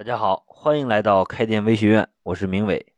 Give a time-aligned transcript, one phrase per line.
[0.00, 2.94] 大家好，欢迎来到开店微学院，我是明伟。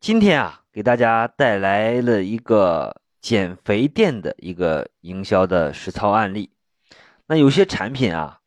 [0.00, 6.50] 今天啊，给大家带来了一个减肥店的一个营销的实操案例。
[7.26, 8.40] 那有些产品啊，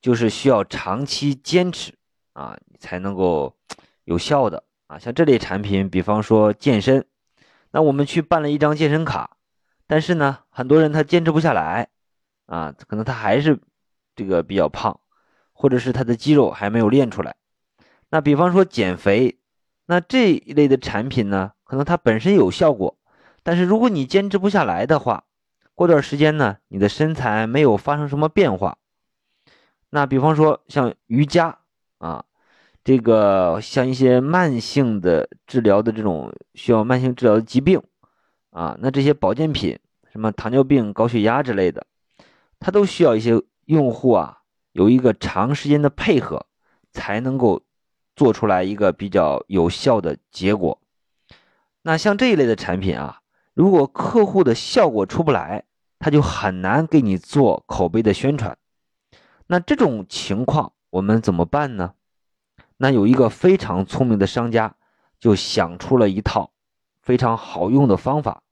[0.00, 1.94] 就是需要长期坚持
[2.32, 3.54] 啊，才能够
[4.02, 4.98] 有效的啊。
[4.98, 7.06] 像这类产品，比方说健身，
[7.70, 9.36] 那我们去办了一张健身卡，
[9.86, 11.90] 但是呢，很多人他坚持不下来
[12.46, 13.56] 啊，可能他还是
[14.16, 14.98] 这个比较胖。
[15.58, 17.34] 或者是他的肌肉还没有练出来，
[18.10, 19.38] 那比方说减肥，
[19.86, 22.98] 那这一类的产品呢，可能它本身有效果，
[23.42, 25.24] 但是如果你坚持不下来的话，
[25.74, 28.76] 过段时间呢，你的身材没有发生什么变化，
[29.88, 31.58] 那比方说像瑜伽
[31.98, 32.26] 啊，
[32.84, 37.82] 这个像一些慢性的治疗的这种需要慢性治疗的疾病
[38.50, 39.78] 啊，那这些保健品，
[40.12, 41.86] 什么糖尿病、高血压之类的，
[42.60, 44.42] 它都需要一些用户啊。
[44.76, 46.44] 有一个长时间的配合，
[46.92, 47.62] 才能够
[48.14, 50.78] 做出来一个比较有效的结果。
[51.80, 53.22] 那像这一类的产品啊，
[53.54, 55.64] 如果客户的效果出不来，
[55.98, 58.58] 他就很难给你做口碑的宣传。
[59.46, 61.94] 那这种情况我们怎么办呢？
[62.76, 64.74] 那有一个非常聪明的商家
[65.18, 66.50] 就想出了一套
[67.00, 68.42] 非常好用的方法。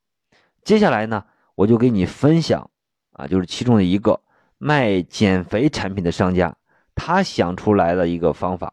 [0.63, 2.71] 接下来呢，我就给你分享
[3.13, 4.23] 啊，就是其中的一个。
[4.67, 6.57] 卖减肥产品的商家，
[6.95, 8.73] 他想出来了一个方法。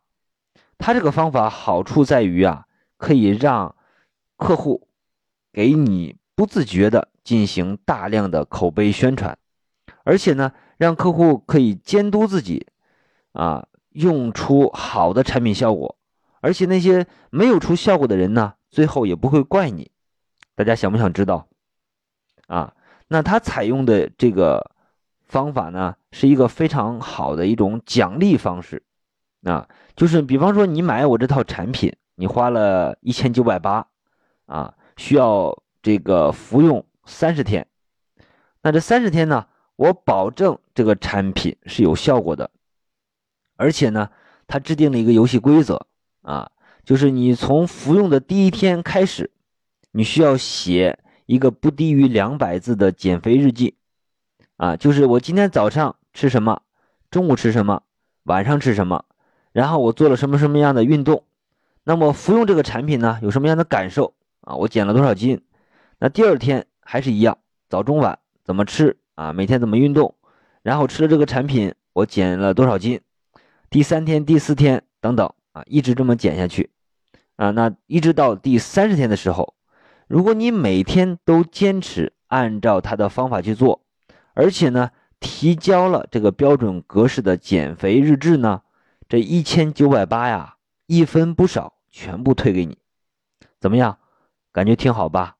[0.78, 3.76] 他这个方法好处在于啊，可以让
[4.38, 4.88] 客户
[5.52, 9.38] 给你不自觉的进行大量的口碑宣传，
[10.06, 12.68] 而且呢，让客户可以监督自己
[13.34, 15.98] 啊，用出好的产品效果。
[16.40, 19.92] 而且那些没有出效果的人呢，最后也不会怪你。
[20.56, 21.50] 大家想不想知道？
[22.48, 22.74] 啊，
[23.10, 24.72] 那他采用的这个。
[25.32, 28.84] 方法呢是一个非常好的一种奖励方式，
[29.44, 33.88] 啊，就是比方说你买我这套产品，你花了一千九百八，
[34.46, 37.66] 啊，需要这个服用三十天，
[38.62, 39.48] 那这三十天呢，
[39.78, 42.52] 我保证这个产品是有效果的，
[43.56, 44.10] 而且呢，
[44.48, 45.88] 他制定了一个游戏规则，
[46.24, 46.52] 啊，
[46.84, 49.32] 就是你从服用的第一天开始，
[49.94, 53.76] 你需要写一个不低于两百字的减肥日记。
[54.62, 56.62] 啊，就是我今天早上吃什么，
[57.10, 57.82] 中午吃什么，
[58.26, 59.06] 晚上吃什么，
[59.54, 61.24] 然后我做了什么什么样的运动，
[61.84, 64.54] 那么服用这个产品呢，有什么样的感受啊？
[64.54, 65.42] 我减了多少斤？
[65.98, 67.40] 那第二天还是一样，
[67.70, 69.34] 早中晚怎么吃啊？
[69.34, 70.14] 每天怎么运动？
[70.62, 73.02] 然后吃了这个产品，我减了多少斤？
[73.72, 76.70] 第三天、第四天等等啊，一直这么减下去
[77.36, 79.56] 啊，那一直到第三十天的时候，
[80.08, 83.82] 如果你每天都坚持按照他的方法去做。
[84.34, 88.62] 而且呢，提交了这个标准格式的减肥日志呢，
[89.10, 90.56] 这一千九百八呀，
[90.88, 92.78] 一分不少，全部退给你，
[93.60, 93.98] 怎么样？
[94.52, 95.38] 感觉挺好吧？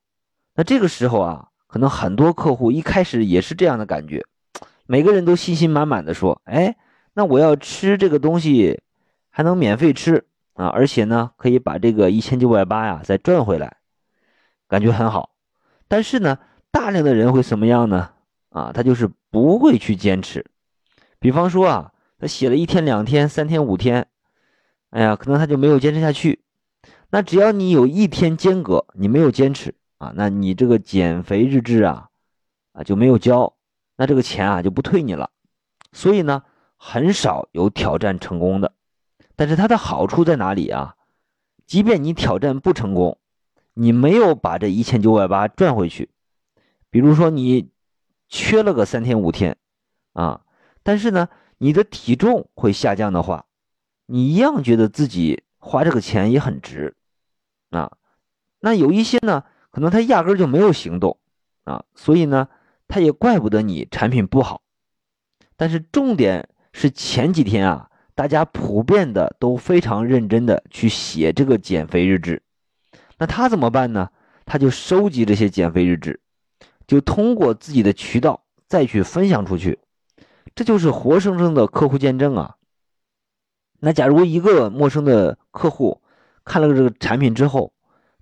[0.54, 4.24] 那这个时候啊，可能很多客户一开始也是这样的感觉，
[4.86, 6.76] 每个人都信心满满的说：“哎，
[7.14, 8.80] 那我要吃这个东西，
[9.30, 13.78] 还能免费吃啊，而且呢，可以把这个一千九百八呀再赚回来，
[14.68, 15.30] 感觉很好。”
[15.88, 16.38] 但是呢，
[16.70, 18.10] 大量的人会什么样呢？
[18.52, 20.44] 啊，他就是不会去坚持。
[21.18, 24.08] 比方说啊，他写了一天、两天、三天、五天，
[24.90, 26.40] 哎呀，可能他就没有坚持下去。
[27.08, 32.08] 那只要你有一天间隔，你没有坚持啊，那你这个减肥日志啊，
[32.72, 33.54] 啊就没有交，
[33.96, 35.30] 那这个钱啊就不退你了。
[35.92, 36.42] 所以呢，
[36.76, 38.74] 很少有挑战成功的。
[39.34, 40.96] 但是它的好处在哪里啊？
[41.66, 43.16] 即便你挑战不成功，
[43.72, 46.10] 你没有把这一千九百八赚回去，
[46.90, 47.72] 比如说你。
[48.32, 49.58] 缺了个三天五天，
[50.14, 50.40] 啊，
[50.82, 51.28] 但是呢，
[51.58, 53.44] 你的体重会下降的话，
[54.06, 56.96] 你一样觉得自己花这个钱也很值，
[57.68, 57.92] 啊，
[58.60, 61.18] 那有一些呢，可能他压根就没有行动，
[61.64, 62.48] 啊，所以呢，
[62.88, 64.62] 他也怪不得你产品不好，
[65.58, 72.42] 但是重点是前几天啊，大家普遍的都非常认真的去写这个减肥日志，
[73.18, 74.08] 那他怎么办呢？
[74.46, 76.21] 他就收集这些减肥日志。
[76.86, 79.78] 就通过自己的渠道再去分享出去，
[80.54, 82.56] 这就是活生生的客户见证啊。
[83.80, 86.02] 那假如一个陌生的客户
[86.44, 87.72] 看了这个产品之后，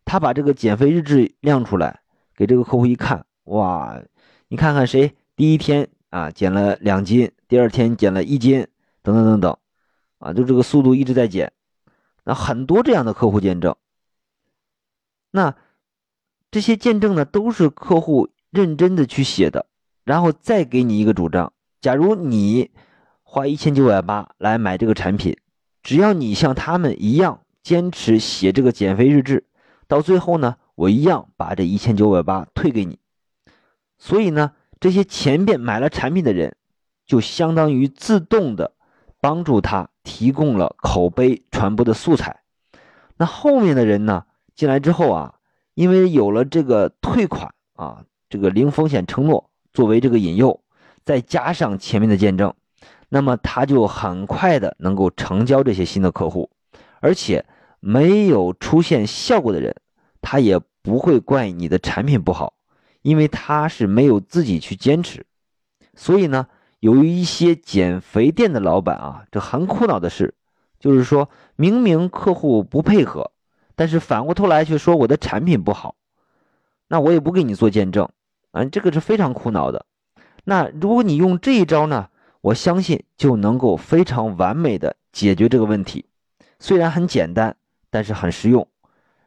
[0.05, 2.01] 他把这个减肥日志亮出来
[2.35, 4.03] 给这个客户一看，哇，
[4.49, 8.67] 你看看谁第一天啊减了两斤，第二天减了一斤，
[9.03, 9.57] 等等等等，
[10.19, 11.53] 啊，就这个速度一直在减。
[12.25, 13.77] 那很多这样的客户见证，
[15.31, 15.57] 那
[16.51, 18.29] 这些见证呢，都是客户。
[18.51, 19.67] 认真的去写的，
[20.05, 21.53] 然后再给你一个主张。
[21.81, 22.71] 假如你
[23.23, 25.37] 花一千九百八来买这个产品，
[25.83, 29.45] 只要你像他们一样坚持写这个减肥日志，
[29.87, 32.99] 到最后呢，我一样把这一千九百八退给你。
[33.99, 36.57] 所以呢，这些前边买了产品的人，
[37.07, 38.73] 就相当于自动的
[39.21, 42.41] 帮助他提供了口碑传播的素材。
[43.17, 44.25] 那后面的人呢，
[44.55, 45.35] 进来之后啊，
[45.75, 50.63] 因为有了这个退款啊，这个零风险承诺作为这个引诱，
[51.05, 52.55] 再加上前面的见证。
[53.09, 56.49] 那么他就很快的能够成交这些新的客户，
[57.01, 57.45] 而且
[57.81, 59.75] 没有出现效果的人，
[60.21, 62.55] 他也不会怪你的产品不好，
[63.03, 65.27] 因为他是没有自己去坚持。
[65.97, 66.47] 所以呢，
[66.79, 70.35] 由于一些减肥店的老板啊，这很苦恼的是，
[70.79, 73.33] 就是说明明客户不配合，
[73.75, 75.97] 但是反过头来却说我的产品不好，
[76.87, 78.09] 那我也不给你做见证
[78.53, 79.87] 啊，这个是非常苦恼的。
[80.45, 82.09] 那如果你用这一招呢？
[82.43, 86.07] 我相信就能够非常完美的解决这个问题，
[86.59, 87.55] 虽然很简单，
[87.91, 88.67] 但是很实用。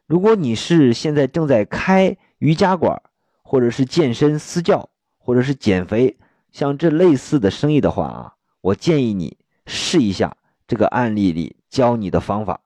[0.08, 3.00] 如果你是现在正在开瑜伽馆，
[3.44, 6.18] 或者是健身私教，或者是减肥，
[6.50, 10.36] 像这类似的生意的话啊，我建议你试一下
[10.66, 12.62] 这个案例里教你的方法，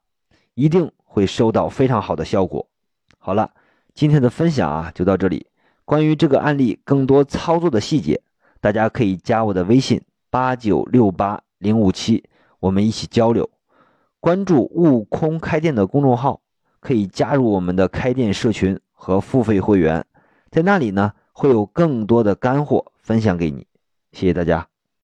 [0.54, 2.66] 一定会收到非常好的效果。
[3.18, 3.52] 好了，
[3.92, 5.48] 今天的分享啊就到这里。
[5.88, 8.20] 关于这个案例更多操作的细节，
[8.60, 10.02] 大家可以加我的微信。
[10.28, 12.24] 八九六八零五七，
[12.60, 13.48] 我们一起交流。
[14.20, 16.42] 关注悟空开店的公众号，
[16.80, 20.04] 可以加入我们的开店社群和付费会员，
[20.50, 23.66] 在那里呢会有更多的干货分享给你。
[24.12, 24.68] 谢谢大家。